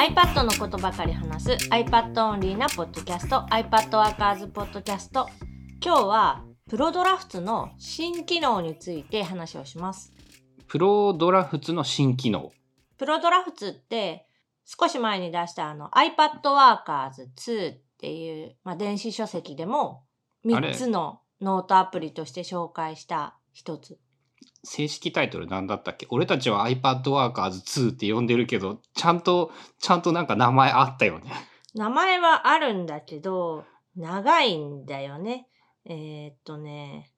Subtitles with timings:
[0.00, 5.28] iPad のことばかり話す iPad オンリーなポッドキャスト iPad ワーカーズポッドキャスト
[5.84, 10.10] 今日は Prodrafts の新機能について話をします。
[10.68, 12.50] Prodrafts の新機能。
[12.96, 14.26] Prodrafts って
[14.64, 20.04] 少し前に出したあの iPad ワーカーズ2っていう、まあ、電子書籍でも
[20.50, 23.98] あれ3つのノートアプリとして紹介した一つ
[24.64, 26.06] 正式タイトル何だったっけ？
[26.10, 31.30] 俺たちは iPad Workers 2って呼んでるけど、ちゃんと、ちゃんとなんか名前あったよね。
[31.74, 33.64] 名前はあるんだけど
[33.96, 35.46] 長いんだよね
[35.84, 37.12] えーっとね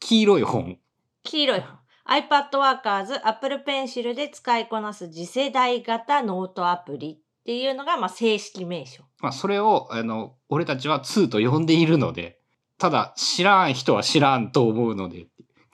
[0.00, 0.78] 黄色い本。
[1.22, 9.04] 黄色い本 iPad Workers Apple Pencil で使いこなす次世代型ノートアプリっていうのが、まあ、正式名称。
[9.20, 12.40] まあ、それを、あの、俺たちは2と呼んでいるので、
[12.78, 15.26] ただ、知らん人は知らんと思うので、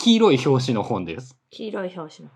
[0.05, 1.35] 黄色い表紙の本です。
[1.49, 2.35] 黄色い表紙の。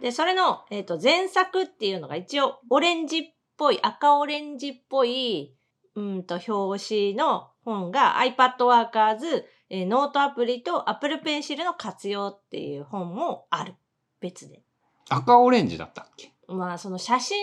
[0.00, 3.22] で、それの、えーっと、前作っていうのが一応オレンジっ
[3.56, 5.52] ぽい、赤オレンジっぽい、
[5.96, 13.74] うんと、表紙の本が iPad Workers、えーノートアプリと Apple Pencil の活用っていう本もある。
[14.20, 14.62] 別で。
[15.08, 16.32] 赤オレンジだったっけ？
[16.46, 17.36] まあ、その写真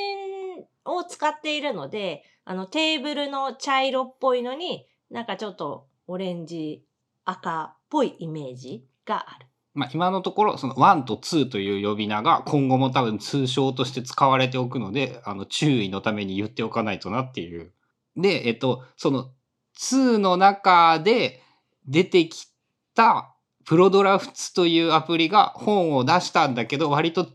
[0.86, 6.86] を使っているので、あのテーブルの茶色っぽいのに、なんかちょっとオレンジ、
[7.26, 9.48] 赤っぽいイメージがある。
[9.76, 17.74] まあ、今のところ、その1と2という呼び名が今後も多分通称として使われておくので、あの、注意のために言っておかないとなっていう。
[18.16, 19.32] で、えっと、その
[19.78, 21.42] 2の中で
[21.86, 22.48] 出てき
[22.96, 27.28] たプロドラフツというアプリが本を出したんだけど、割と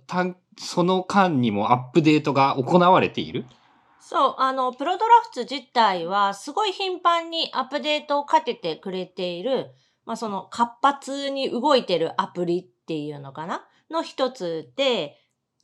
[0.58, 3.44] その間にもアップデートが行われている。
[4.00, 9.70] そう、あの、プロドラフツ自体はすごい頻繁にアップデートをかけてくれている、
[10.10, 13.64] まあその活発に動いてるアプリっていうのかな？
[13.92, 15.16] の一つで、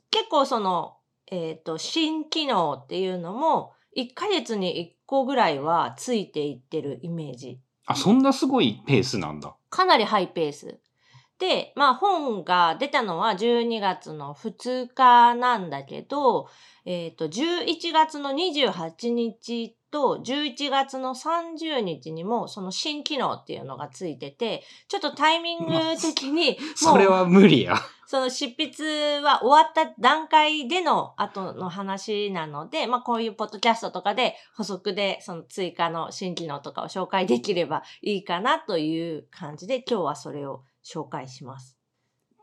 [0.09, 0.95] 結構その、
[1.29, 7.59] えっ、と、新機能っていうのも、1ヶ月に1個ぐらいはついていってるイメージ。
[7.87, 9.53] あ、そんなすごいペースなんだ。
[9.69, 10.79] かなりハイペース。
[11.39, 16.47] で、まあ本が出たのは12月の2日なんだけど、
[16.89, 27.75] えっ、と、11月の28日と11月の30日にもその新機能っていうのがついてて、ちょっとタイミング的に、も それは無理や。
[28.05, 41.77] その執筆は終わった段階での後の話なので、まあこういうポッドキャストとかで補足でその追加の新機能とかを紹介できればいいかなという感じで今日はそれを紹介します。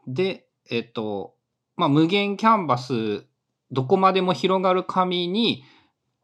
[0.06, 1.34] で、えっと、
[1.76, 3.24] まあ、無限キャンバス、
[3.74, 5.64] どこまでも広がる紙に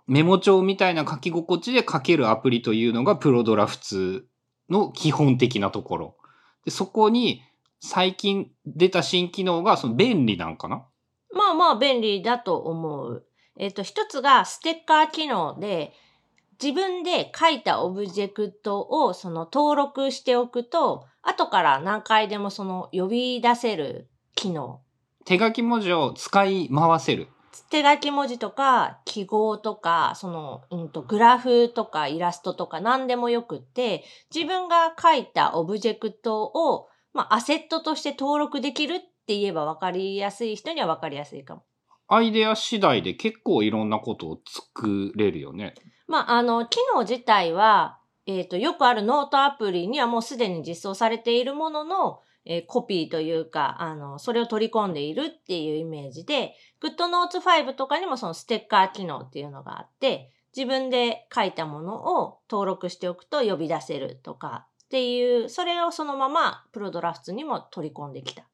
[0.06, 4.26] メモ帳みたいな書き心地で書けるアプリというのがプロドラフツ
[4.68, 6.16] の基本的なところ。
[6.64, 7.42] でそこに
[7.80, 10.84] 最近出た新機能がその便利なんかな？
[11.32, 13.24] まあまあ便利だと思う。
[13.56, 15.92] えっ、と、一つがステッカー機能で、
[16.62, 24.80] 自分で書いたオブジェクトをその登録しておくと、後から何回でもその呼び出せる機能。
[25.24, 27.28] 手書き文字を使い回せる。
[27.70, 41.64] 手書き文字とか記号とか、その、うんと、グラフとかイラストとか何でもよくって、自分が書いたオブジェクトを、まあ、アセットとして登録できるって言えば分かりやすい人には分かりやすいかも。
[42.08, 45.74] アイデア次第で結構いろんなことを作れるよね。
[46.08, 68.44] まあ、あの、機能自体は、えっ、と、よくあるノートアプリにはもうすでに実装されているものの、えーコピーというか、あの、それを取り込んでいるっていうイメージで、GoodNotes 5とかにもそのステッカー機能っていうのがあって、自分で書いたものを登録しておくと呼び出せるとかっていう、それをそのままプロドラフツにも取り込んできた。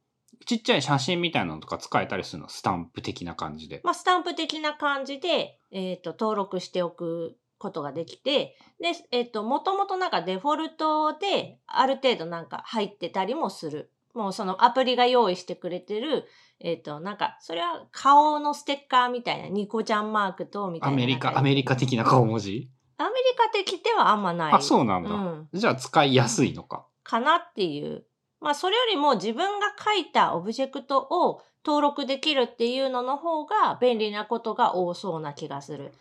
[0.45, 2.49] ちっちゃい写真みたいなのとか使えたりするの？
[2.49, 3.81] スタンプ的な感じで。
[3.85, 13.91] まあ、スタンプ的な感じで、えっ、と、登録しておくことができて、で、えっ、と、もともとなんかデフォルトで、ある程度なんか入ってたりもする。
[14.15, 16.25] もうそのアプリが用意してくれてる、
[16.61, 20.95] えっ、と、なんか、それは顔のステッカーみたいな、ニコちゃんマークと、みたいな。
[20.95, 22.71] アメリカ、アメリカ的な顔文字？
[22.99, 24.53] アメリカ的ではあんまない。
[24.55, 25.11] あ、そうなんだ。
[25.11, 25.49] うん。
[25.53, 26.87] じゃあ使いやすいのか。
[27.03, 28.05] かなっていう。
[28.41, 35.93] まあ、それよりも自分が書いたオブジェクトを登録できるっていうのの方が便利なことが多そうな気がする。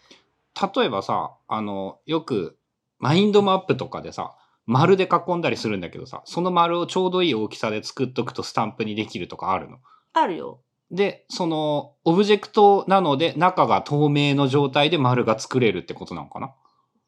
[0.75, 2.57] 例えばさ、あの、よく、
[2.97, 4.35] マインドマップとかでさ、
[4.65, 9.77] 丸で囲んだりするんだけどさ、その丸をちょうどいい大きさで作っとくとスタンプにできるとかあるの？
[10.13, 10.61] あるよ。
[10.91, 16.53] で、その、オブジェクトなので、中が透明の状態で丸が作れるってことなのかな？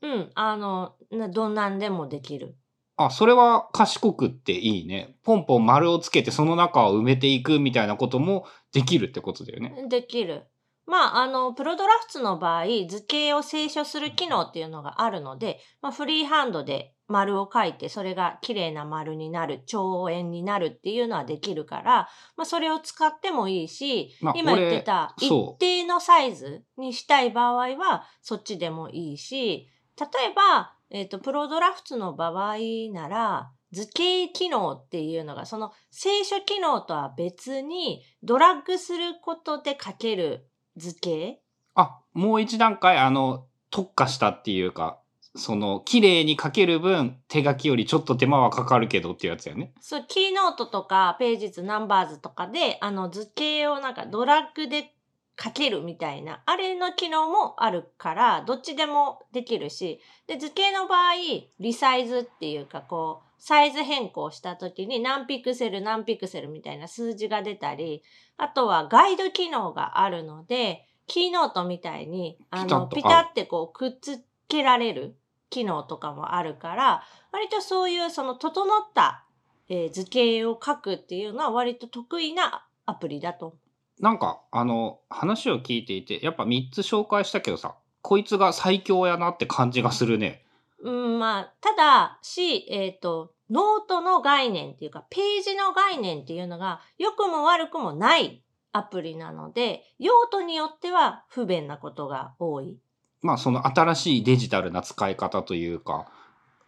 [0.02, 0.32] うん。
[0.36, 2.56] あの、などんなんでもできる。
[2.98, 5.16] あ、それは賢くっていいね。
[5.24, 9.88] ポンポン丸をつけてその中を埋めていくみたいなこともできるってことだよね。
[9.88, 10.44] できる。
[10.88, 22.08] まあ、あの、プロドラフツの場合、図形を清書する機能っていうのがあるので、まあ、フリーハンドで丸を書いて、それが綺麗な丸になる、長円になるっていうのはできるから、
[22.38, 29.68] まあ、それを使ってもいいし、まあ今言ってた一定のサイズにしたい場合は、そっちでもいいし、
[30.00, 32.58] 例えば、えっ、と、プロドラフツの場合
[32.94, 41.40] なら、図形機能っていうのが、その清書機能とは別に、ドラッグすることで書ける図形？
[41.76, 45.00] あ、もう一段階、あの、特化したっていうか、
[45.36, 49.74] その、綺麗に書ける分、手書きよりちょっと手間はかかるけどっていうやつやね。
[49.82, 54.94] そう、キーノートとか、ページズ、ナンバーズとかで、あの図形をなんかドラッグで
[55.42, 61.14] 書けるみたいな、あれの機能もあるから、どっちでもできるし、で、図形の場合、
[61.60, 68.04] リサイズっていうか、こう、サイズ変更した時に何ピクセル何ピクセルみたいな数字が出たり、
[68.38, 75.16] あとはガイド機能があるので、キーノートみたいに、あの、ピタってこう、くっつけられる
[75.50, 79.24] 機能とかもあるから、割とそういうその整った
[79.70, 83.56] えー図形を書くっていうのは割と得意なアプリだと。
[84.00, 90.44] なんか、あの、話を聞いていて、やっぱ3つ紹介したけどさ、こいつが最強やなって感じがするね。
[90.84, 102.78] うん、まあ、ただし、えっ、と、ノートの概念っていうか、ページの概念っていうのが、良くも悪くもないアプリなので、用途によっては不便なことが多い。
[103.22, 106.08] まあ、その新しいデジタルな使い方というか、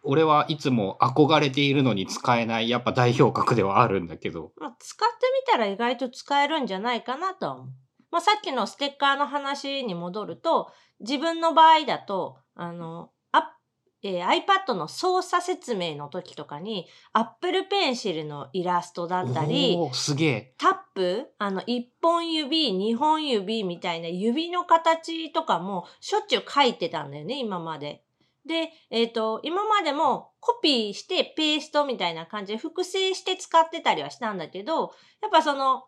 [0.02, 4.52] 俺はいつも憧れているのに使えない、やっぱ代表格ではあるんだけど。
[4.56, 5.14] まあ、使って
[5.46, 7.66] みたら意外と使えるんじゃないかなとは思う。
[8.10, 13.56] まあ、さっきのステッカーの話に戻ると、自分の場合だと、あの、あ
[14.02, 20.54] えー iPad の操作説明の時とかに、Apple Pencil のイラストだったり、すげえ。
[20.58, 28.02] タップあの、一本指、二本指みたいな指の形とかもしょっちゅう書いてたんだよね、今まで。
[28.50, 34.92] で、えっ、と、今までもコピーしてペーストみたいな感じで複製して使ってたりはしたんだけど、
[35.22, 35.84] やっぱその、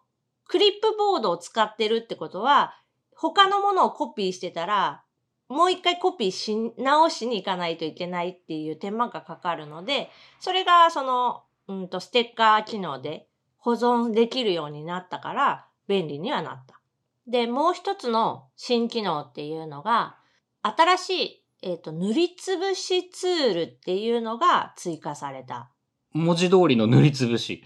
[0.47, 2.75] クリップボードを使ってるってことは、
[3.17, 5.03] 他のものをコピーしてたら、
[5.49, 10.09] もう一回コピーし直しに行かないといけないっていう手間がかかるので、
[10.39, 13.27] それがその、うんと、ステッカー機能で
[13.59, 16.81] 保存できるようになったから便利にはなった。
[17.27, 20.17] で、もう一つの新機能っていうのが、
[20.63, 25.71] 新しい、えっ、と、塗りつぶしツールっていうのが追加された。
[26.13, 27.63] 文字通りの塗りつぶし。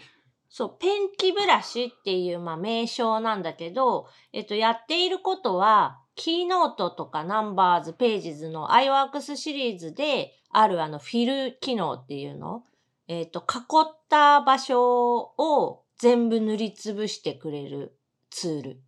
[0.48, 12.64] そう、ペンキブラシっていう、まあ、名称なんだけど、えっと、やっていることは、キーノートとかナンバーズ、ページズの iWorks シリーズであるあのフィル機能っていうの
[13.08, 17.96] えっと、囲った場所を全部塗りつぶしてくれる
[18.30, 18.80] ツール。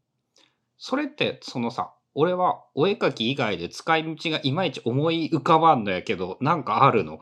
[0.77, 7.21] それって、そのさ、俺はお絵描き以外で使い道がいまいち思い浮かばんのやけど、なんかあるの？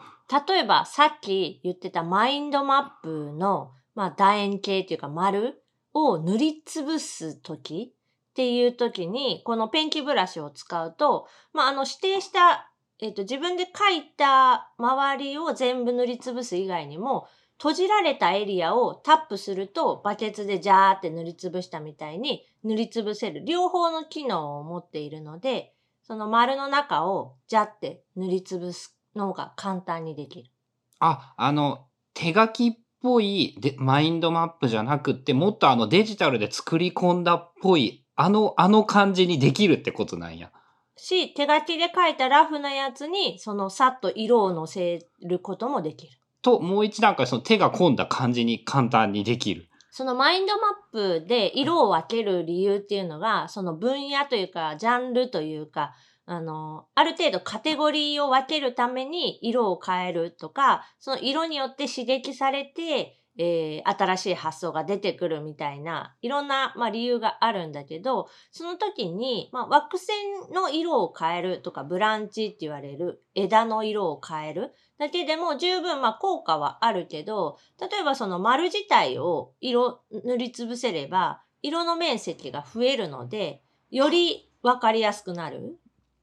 [0.48, 5.62] 例えば、さっき言ってたマインドマップの、まあ、楕円形っていうか丸
[5.93, 17.28] を塗りつぶすときっていうときに、このペンキブラシを使うと、まあ、あの指定した、えっ、と、自分で描いた周りを全部塗りつぶす以外にも、
[17.58, 30.51] 閉じられたエリアをタップすると、バケツでジャーって塗りつぶしたみたいに塗りつぶせる両方の機能を持っているので、その丸の中をジャって塗りつぶすのが簡単にできる。
[30.99, 40.51] あ、あの、手書きっぽいでマインドマップじゃなくって、もっとあのデジタルで作り込んだっぽい、あの、あの感じにできるってことなんや。
[40.96, 46.13] し、手書きで書いたラフなやつに、そのさっと色をのせることもできる。
[46.43, 49.69] と、もう一段階その手が込んだ感じに簡単にできる。
[49.96, 55.94] そのマインドマップで色を分ける理由っていうのが、その分野というか、ジャンルというか、
[56.26, 70.17] あの、ある程度カテゴリーを分けるために色を変えるとか、その色によって刺激されて、えー新しい発想が出てくるみたいな、いろんな、まあ、理由があるんだけど、その時に、まあ、枠線
[70.53, 85.79] の色を変えるとか、ブランチって言われる枝の色を変えるだけでも十分、まあ、効果はあるけど、例えばその丸自体を色塗りつぶせれば、色の面積が増えるので、よりわかりやすくなる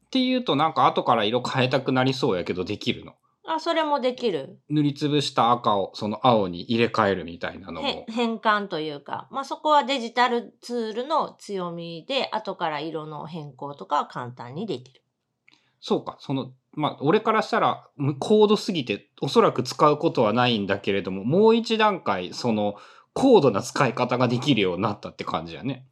[0.06, 3.14] っていうとなんか後から色変えたくなりそうやけどできるの？
[3.46, 4.58] あ、それもできる。
[4.70, 8.06] 塗りつぶした赤をその青に入れ替えるみたいなのへも。
[8.10, 15.02] 変換というか、まあ、そこはデジタルツールの強みで、後から色の変更とかは簡単にできる。
[15.82, 22.76] そうか、その、まあ、俺からしたら、む高度すぎて、おそらく使うことはないんだけれども、もう一段階、その、
[23.14, 25.86] 高度な使い方ができるようになったって感じやね。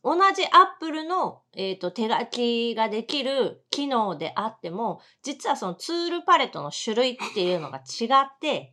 [0.02, 8.73] 同じ Apple の、えー、と手書きができる機能であっても、実はそのツールパレットの種類っていうのが違って、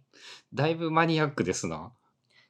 [0.55, 1.93] だいぶマニアックですな。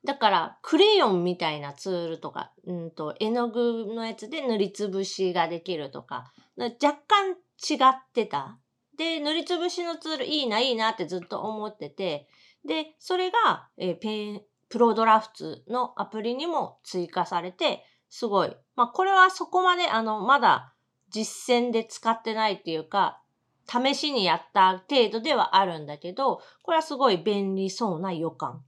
[0.04, 8.58] だから、クレヨンみたいなツールとか、うんと、絵の具のやつで塗りつぶしができるとか、若干違ってた。
[8.96, 12.28] で、塗りつぶしのツールいいな、いいなってずっと思ってて、
[12.64, 18.56] で、それが、えーペン、プロドラフツのアプリにも追加されて、すごい。
[18.76, 20.74] まあ、これはそこまで、あの、まだ
[21.10, 23.19] 実践で使ってないっていうか、
[23.70, 28.64] 試しにやった程度ではあるんだけど、これはすごい便利そうな予感。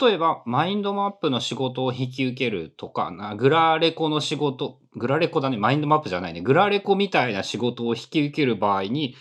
[0.00, 9.16] 例えば、マインドマップの仕事を引き受けるとかな、グラレコの仕事、グラレコだね、マインドマップじゃないね、グラレコみたいな仕事を引き受ける場合に、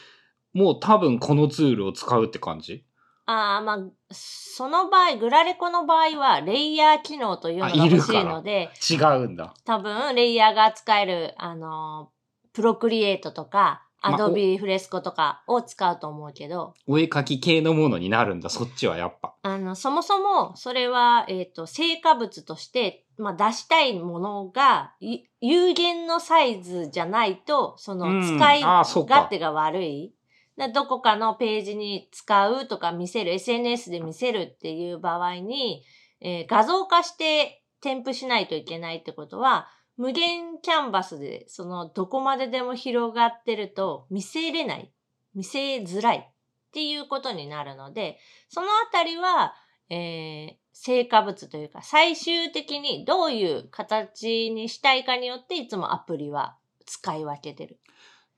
[0.53, 2.85] もう多分このツールを使うって感じ？
[3.25, 3.79] ああ、まあ、
[4.11, 9.53] その場合、グラレコの場合は、レイヤー機能というのがあいる欲しいので、違うんだ。
[9.65, 12.11] 多分、レイヤーが使える、あの、
[12.53, 19.35] プロクリエイトとか、まあアドビフレスコとかを使うと思うけど、お絵描き系のものになるんだ、そっちはやっぱ。
[19.41, 30.13] あの、そもそも、それは、えっ、と、成果物として、まあ、出したいものが、い有限のサイズじゃないと、その、うん使い勝手が悪い。
[30.57, 35.83] だどこかのページに使うとか見せる、SNS で見せるっていう場合に、
[36.21, 44.91] えー画像化して添付しないといけないってことは、無限キャンバスで、その、どこまででも広がってると見せれない。
[45.33, 49.53] 見せづらいっていうことになるので、そのあたりは、
[49.89, 57.79] えー成果物というか、最終的にどういう形にしたいかによって、いつもアプリは使い分けてる。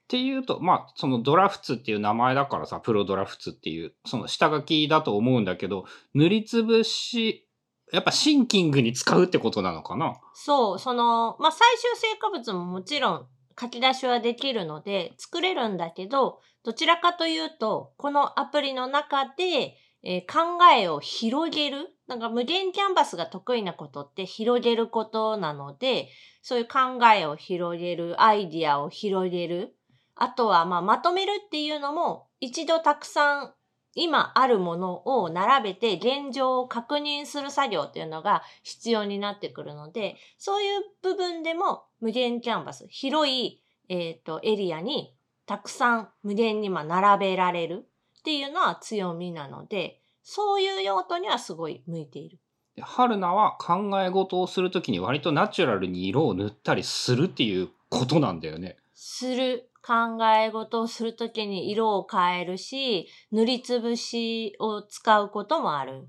[0.03, 7.46] っていうと、まあ、そのドラフツっていう名前だからさ、プロドラフツっていう、その下書きだと思うんだけど、塗りつぶし、
[7.93, 10.19] やっぱシンキングに使うってことなのかな？
[10.33, 13.27] そう、その、まあ、最終成果物ももちろん
[13.59, 21.89] 書き出しはできるので作れるんだけど、どちらかというと、このアプリの中で、えー考えを広げる。
[22.07, 26.09] なんか無限キャンバスが得意なことって広げることなので、
[26.41, 29.75] そういう考えを広げる、アイディアを広げる。
[30.15, 33.53] あとは、まあ、まとめるっていうのも、一度たくさん
[33.97, 45.15] 今あるものを並べて現状を確認する作業っていうのが必要になってくるので、そういう部分でも無限キャンバス、広い、えっ、と、エリアに
[45.47, 47.87] たくさん無限にまあ並べられる
[48.19, 52.37] っていうのは強みなので、そういう用途にはすごい向いている。
[52.75, 58.77] で春菜は考え事をするときに割とナチュラルに色を塗ったりするっていうことなんだよね。
[58.93, 66.07] する考え事をするときに色を変えるし、塗りつぶしを使うこともある。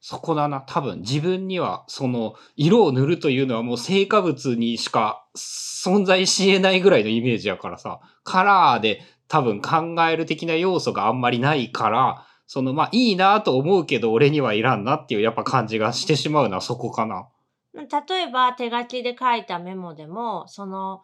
[0.00, 0.62] そこだな。
[0.62, 17.28] 多分自分にはその色を塗るというのはもう成果物にしか存在し得ないぐらいのイメージやからさ、カラーで多分考える的な要素があんまりないから、そのまあいいなと思うけど俺にはいらんなっていうやっぱ感じがしてしまうのはそこかな。
[17.74, 21.02] 例えば手書きで書いたメモでも、その、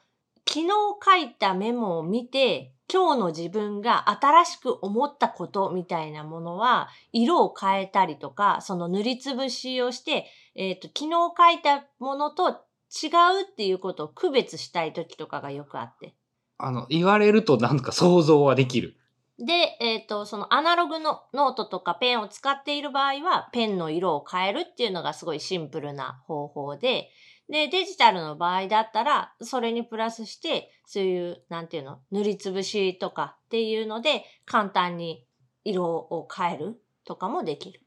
[0.56, 0.72] 昨日
[1.04, 16.14] 書いたメモを見て、今日の自分が新しく思ったことみたいなものは、色を変えたりとか、その塗りつぶしをして、えっ、と、昨日書いたものと違うっていうことを区別したい時とかがよくあって。
[16.56, 18.96] あの、言われるとなんか想像はできる。
[19.38, 27.10] で、えっ、と、そのアナログのノートとかペンを使っている場合は、ペンの色を変えるっていうのがすごいシンプルな方法で、
[27.48, 35.24] で、デジタルの場合だったら、それにプラスして、そういう、なんていうの、塗りつぶしとかっていうので、簡単に
[35.64, 37.80] 色を変えるとかもできる。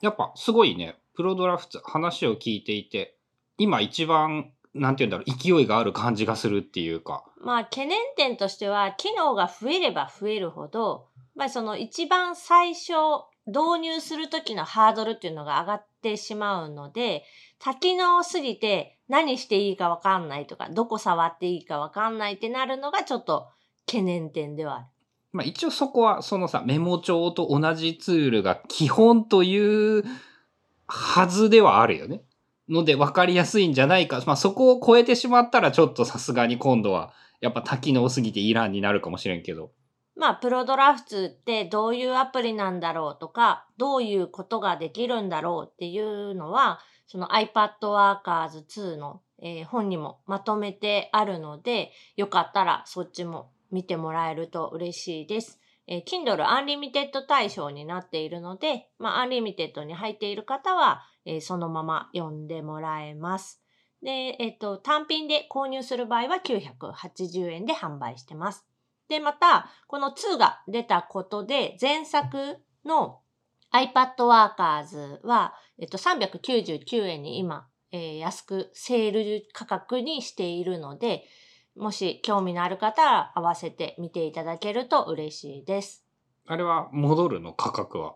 [0.00, 3.18] やっぱすごいね、プロドラフツ話を聞いていて、
[3.56, 7.24] 今一番なんて言うんだろう、勢いがある感じがするっていうか。
[7.40, 12.92] まあ、懸念点としては、機能が増えれば増えるほど、まあ、その一番最初、
[13.48, 17.24] 導入するときのハードルっていうのが上がってしまうので、
[17.58, 23.48] 多機能すぎて何していいかわかんないとか、どこ触っていいかわかんないってなるのがちょっと
[23.86, 24.84] 懸念点ではある。
[25.32, 30.04] まあ一応そこはそのさ、メモ帳と同じツールが基本という
[30.86, 32.22] はずではあるよね。
[32.68, 34.22] ので分かりやすいんじゃないか。
[34.26, 39.70] まあそこを超えてしまったらちょっとさすがに今度はやっぱ多機能すぎていらんになるかもしれんけど。
[40.18, 55.60] まあ、プロドラフツってどういうアプリなんだろうとか、どういうことができるんだろうっていうのは、その iPad Workers 2の、えー、本にもまとめてあるので、よかったらそっちも見てもらえると嬉しいです。
[55.86, 63.62] えー、Kindle Unlimited 対象になっているので、まあ、Unlimited に入っている方は、えー、そのまま読んでもらえます。
[64.02, 68.67] で、えっ、と、単品で購入する場合は980円で販売してます。
[69.08, 73.20] で、また、この2が出たことで、前作の
[73.72, 81.24] iPad Workers は、えっと、399円に今、えー、安くセール価格にしているので、
[81.76, 86.04] もし興味のある方は合わせて見ていただけると嬉しいです。
[86.46, 88.14] あれは戻るの価格は？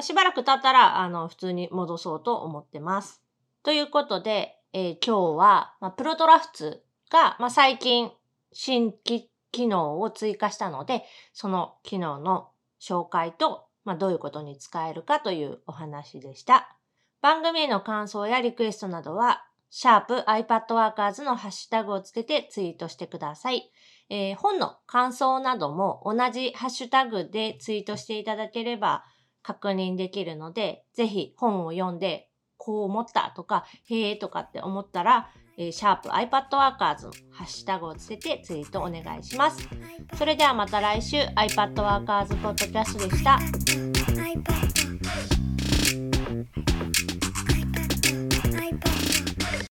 [0.00, 3.22] しばらく経ったら、あの、普通に戻そうと思ってます。
[3.62, 8.10] ということで、えー、今日は、まあ、プロトラフツが、まあ、最近
[8.52, 12.48] 新規機能を追加したので、その機能の
[12.80, 16.76] 紹介と、まあ、どういうことに使えるかというお話でした。
[17.22, 23.70] 番組への感想やリクエストなどは、シャープ iPadWorkers のハッシュタグをつけてツイートしてください。
[24.10, 29.04] えー、本の感想なども同じハッシュタグでツイートしていただければ
[29.42, 39.68] 確認できるので、ぜひ本を読んでこう思ったとか、へえとかって思ったら、えー、シャープ iPadWorkers のハッシュタグをつけてツイートお願いします。
[40.16, 43.38] それではまた来週 iPadWorkers ポッドキャストでした。